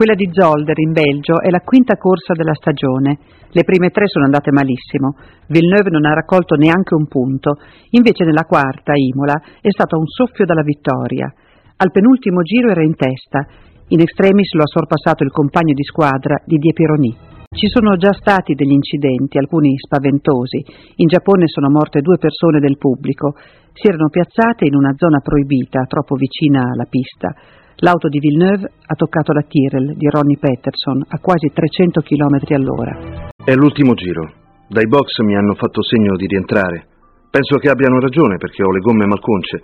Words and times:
Quella 0.00 0.16
di 0.16 0.32
Zolder 0.32 0.78
in 0.80 0.96
Belgio 0.96 1.44
è 1.44 1.50
la 1.50 1.60
quinta 1.60 2.00
corsa 2.00 2.32
della 2.32 2.54
stagione. 2.54 3.20
Le 3.52 3.64
prime 3.68 3.90
tre 3.90 4.08
sono 4.08 4.24
andate 4.24 4.50
malissimo. 4.50 5.12
Villeneuve 5.52 5.90
non 5.92 6.06
ha 6.06 6.14
raccolto 6.14 6.56
neanche 6.56 6.94
un 6.94 7.04
punto. 7.04 7.60
Invece 7.92 8.24
nella 8.24 8.48
quarta, 8.48 8.96
Imola, 8.96 9.36
è 9.60 9.68
stato 9.68 9.98
un 9.98 10.06
soffio 10.06 10.46
dalla 10.46 10.64
vittoria. 10.64 11.28
Al 11.76 11.92
penultimo 11.92 12.40
giro 12.40 12.70
era 12.70 12.80
in 12.80 12.96
testa. 12.96 13.44
In 13.92 14.00
extremis 14.00 14.54
lo 14.54 14.62
ha 14.62 14.72
sorpassato 14.72 15.22
il 15.22 15.36
compagno 15.36 15.74
di 15.74 15.84
squadra 15.84 16.40
Didier 16.46 16.72
Pironi. 16.72 17.12
Ci 17.52 17.68
sono 17.68 18.00
già 18.00 18.16
stati 18.16 18.54
degli 18.54 18.72
incidenti, 18.72 19.36
alcuni 19.36 19.76
spaventosi. 19.76 20.64
In 21.04 21.08
Giappone 21.08 21.44
sono 21.44 21.68
morte 21.68 22.00
due 22.00 22.16
persone 22.16 22.58
del 22.58 22.78
pubblico. 22.78 23.36
Si 23.74 23.86
erano 23.86 24.08
piazzate 24.08 24.64
in 24.64 24.76
una 24.76 24.94
zona 24.96 25.20
proibita, 25.20 25.84
troppo 25.84 26.16
vicina 26.16 26.72
alla 26.72 26.88
pista. 26.88 27.36
L'auto 27.80 28.08
di 28.08 28.18
Villeneuve 28.18 28.72
ha 28.84 28.94
toccato 28.94 29.32
la 29.32 29.40
Tyrrell 29.40 29.96
di 29.96 30.06
Ronnie 30.10 30.36
Peterson 30.36 31.00
a 31.00 31.18
quasi 31.18 31.48
300 31.48 32.02
km 32.04 32.36
all'ora. 32.52 33.32
È 33.42 33.54
l'ultimo 33.54 33.94
giro. 33.94 34.36
Dai 34.68 34.86
box 34.86 35.16
mi 35.24 35.34
hanno 35.34 35.54
fatto 35.54 35.82
segno 35.82 36.14
di 36.16 36.26
rientrare. 36.26 36.84
Penso 37.30 37.56
che 37.56 37.70
abbiano 37.70 37.98
ragione 37.98 38.36
perché 38.36 38.62
ho 38.62 38.70
le 38.70 38.80
gomme 38.80 39.06
malconce, 39.06 39.62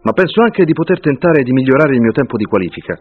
ma 0.00 0.12
penso 0.12 0.40
anche 0.40 0.64
di 0.64 0.72
poter 0.72 1.00
tentare 1.00 1.42
di 1.42 1.52
migliorare 1.52 1.92
il 1.92 2.00
mio 2.00 2.12
tempo 2.12 2.38
di 2.38 2.44
qualifica. 2.44 2.98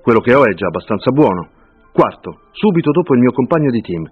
Quello 0.00 0.20
che 0.20 0.34
ho 0.34 0.44
è 0.44 0.54
già 0.54 0.68
abbastanza 0.68 1.10
buono. 1.10 1.50
Quarto, 1.90 2.46
subito 2.52 2.92
dopo 2.92 3.14
il 3.14 3.20
mio 3.20 3.32
compagno 3.32 3.70
di 3.70 3.80
team. 3.80 4.06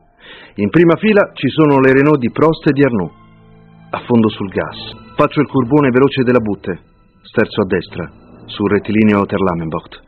In 0.56 0.70
prima 0.70 0.96
fila 0.96 1.30
ci 1.34 1.48
sono 1.48 1.78
le 1.78 1.92
Renault 1.92 2.18
di 2.18 2.32
Prost 2.32 2.66
e 2.66 2.72
di 2.72 2.82
Arnaud. 2.82 3.12
A 3.90 4.02
fondo 4.04 4.28
sul 4.28 4.50
gas. 4.50 5.14
Faccio 5.14 5.40
il 5.40 5.46
curbone 5.46 5.90
veloce 5.90 6.24
della 6.24 6.40
butte. 6.40 6.80
Sterzo 7.22 7.62
a 7.62 7.66
destra 7.66 8.26
sul 8.48 8.70
rettilineo 8.70 9.24
Terlamenbocht. 9.24 10.00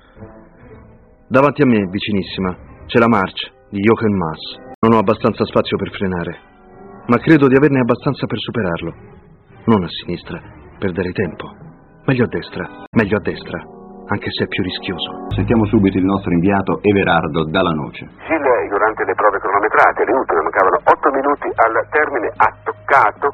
Davanti 1.28 1.62
a 1.62 1.66
me, 1.66 1.86
vicinissima, 1.86 2.56
c'è 2.86 2.98
la 2.98 3.08
March 3.08 3.68
di 3.70 3.80
Jochen 3.80 4.16
Maas. 4.16 4.42
Non 4.80 4.96
ho 4.96 4.98
abbastanza 4.98 5.44
spazio 5.44 5.76
per 5.76 5.90
frenare, 5.92 6.32
ma 7.06 7.18
credo 7.18 7.46
di 7.46 7.54
averne 7.54 7.80
abbastanza 7.80 8.26
per 8.26 8.38
superarlo. 8.38 8.92
Non 9.66 9.84
a 9.84 9.88
sinistra, 9.88 10.40
perdere 10.78 11.12
tempo. 11.12 11.46
Meglio 12.06 12.24
a 12.24 12.28
destra, 12.28 12.64
meglio 12.96 13.16
a 13.18 13.22
destra, 13.22 13.60
anche 14.08 14.28
se 14.32 14.44
è 14.44 14.48
più 14.48 14.62
rischioso. 14.64 15.30
Sentiamo 15.36 15.66
subito 15.66 15.98
il 15.98 16.04
nostro 16.04 16.32
inviato 16.32 16.80
Everardo 16.82 17.44
dalla 17.44 17.70
Noce. 17.70 18.08
Gilles, 18.26 18.68
durante 18.72 19.04
le 19.04 19.14
prove 19.14 19.38
cronometrate, 19.38 20.04
le 20.04 20.14
ultime 20.16 20.42
mancavano 20.42 20.78
8 20.82 21.10
minuti 21.14 21.46
al 21.54 21.74
termine, 21.92 22.26
ha 22.34 22.50
toccato 22.64 23.28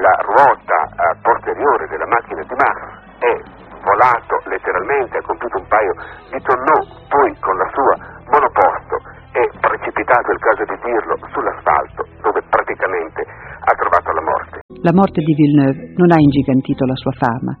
la 0.00 0.14
ruota 0.26 0.78
eh, 0.88 1.16
posteriore 1.22 1.86
della 1.86 2.06
macchina 2.06 2.42
di 2.42 2.56
Max 2.58 2.78
e 3.18 3.32
volato 3.82 4.34
letteralmente, 4.48 5.18
ha 5.18 5.24
compiuto 5.24 5.58
un 5.58 5.66
paio 5.68 5.92
di 6.32 6.40
tonneau, 6.42 6.82
poi 7.08 7.30
con 7.38 7.56
la 7.56 7.68
sua 7.72 7.94
monoposto 8.28 8.96
è 9.32 9.44
precipitato, 9.60 10.30
è 10.30 10.34
il 10.34 10.42
caso 10.42 10.62
di 10.66 10.76
dirlo, 10.82 11.14
sull'asfalto, 11.30 12.00
dove 12.22 12.40
praticamente 12.48 13.20
ha 13.22 13.72
trovato 13.76 14.08
la 14.12 14.24
morte. 14.24 14.56
La 14.82 14.94
morte 14.94 15.20
di 15.22 15.34
Villeneuve 15.34 15.94
non 15.96 16.10
ha 16.12 16.18
ingigantito 16.18 16.84
la 16.84 16.96
sua 16.96 17.12
fama. 17.12 17.54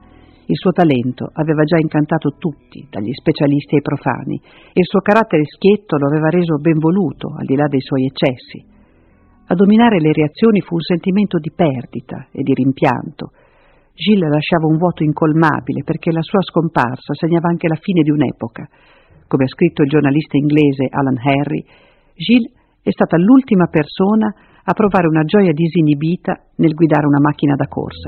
Il 0.48 0.56
suo 0.56 0.72
talento 0.72 1.28
aveva 1.34 1.62
già 1.64 1.76
incantato 1.76 2.40
tutti, 2.40 2.88
dagli 2.88 3.12
specialisti 3.12 3.76
ai 3.76 3.84
profani, 3.84 4.40
e 4.72 4.80
il 4.80 4.88
suo 4.88 5.00
carattere 5.00 5.44
schietto 5.44 5.98
lo 5.98 6.08
aveva 6.08 6.30
reso 6.30 6.56
ben 6.56 6.78
voluto, 6.78 7.36
al 7.36 7.44
di 7.44 7.54
là 7.54 7.68
dei 7.68 7.84
suoi 7.84 8.08
eccessi. 8.08 8.64
A 9.50 9.54
dominare 9.54 10.00
le 10.00 10.12
reazioni 10.12 10.60
fu 10.60 10.74
un 10.74 10.80
sentimento 10.80 11.38
di 11.38 11.52
perdita 11.52 12.28
e 12.32 12.42
di 12.42 12.52
rimpianto, 12.54 13.32
Gilles 13.98 14.30
lasciava 14.30 14.70
un 14.70 14.78
vuoto 14.78 15.02
incolmabile 15.02 15.82
perché 15.82 16.12
la 16.12 16.22
sua 16.22 16.40
scomparsa 16.40 17.18
segnava 17.18 17.48
anche 17.48 17.66
la 17.66 17.74
fine 17.82 18.02
di 18.02 18.14
un'epoca. 18.14 18.62
Come 19.26 19.42
ha 19.42 19.48
scritto 19.48 19.82
il 19.82 19.90
giornalista 19.90 20.36
inglese 20.36 20.86
Alan 20.88 21.18
Harry, 21.18 21.66
Gilles 22.14 22.54
è 22.80 22.90
stata 22.94 23.18
l'ultima 23.18 23.66
persona 23.66 24.32
a 24.62 24.72
provare 24.72 25.08
una 25.08 25.24
gioia 25.24 25.50
disinibita 25.50 26.38
nel 26.62 26.74
guidare 26.78 27.10
una 27.10 27.18
macchina 27.18 27.56
da 27.56 27.66
corsa. 27.66 28.06